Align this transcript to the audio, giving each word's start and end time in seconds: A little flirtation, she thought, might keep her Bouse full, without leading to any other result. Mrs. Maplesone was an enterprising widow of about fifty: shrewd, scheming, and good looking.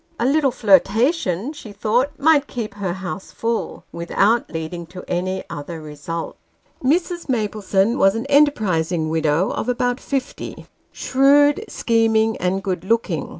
A 0.19 0.25
little 0.25 0.49
flirtation, 0.49 1.53
she 1.53 1.71
thought, 1.71 2.09
might 2.17 2.47
keep 2.47 2.73
her 2.73 2.93
Bouse 3.03 3.29
full, 3.31 3.83
without 3.91 4.49
leading 4.49 4.87
to 4.87 5.03
any 5.07 5.43
other 5.47 5.79
result. 5.79 6.37
Mrs. 6.83 7.29
Maplesone 7.29 7.99
was 7.99 8.15
an 8.15 8.25
enterprising 8.25 9.09
widow 9.09 9.51
of 9.51 9.69
about 9.69 9.99
fifty: 9.99 10.65
shrewd, 10.91 11.63
scheming, 11.67 12.35
and 12.37 12.63
good 12.63 12.83
looking. 12.83 13.29